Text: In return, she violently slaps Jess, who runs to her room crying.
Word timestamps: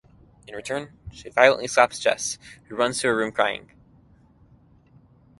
In 0.47 0.55
return, 0.55 0.97
she 1.11 1.29
violently 1.29 1.67
slaps 1.67 1.99
Jess, 1.99 2.39
who 2.67 2.75
runs 2.75 2.97
to 3.01 3.07
her 3.09 3.15
room 3.15 3.31
crying. 3.31 3.69